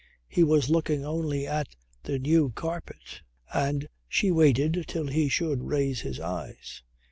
[0.27, 3.21] He was looking only at the new carpet
[3.53, 6.81] and she waited till he should raise his eyes.